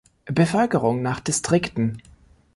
Bevölkerung 0.31 1.03
nach 1.03 1.19
Distrikten 1.23 2.01